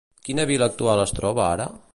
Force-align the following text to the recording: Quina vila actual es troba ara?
Quina 0.29 0.45
vila 0.51 0.69
actual 0.73 1.05
es 1.05 1.15
troba 1.21 1.47
ara? 1.53 1.73